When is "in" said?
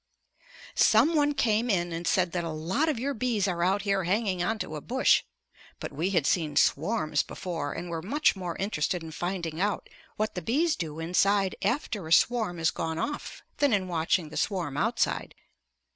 1.69-1.91, 9.03-9.11, 13.73-13.87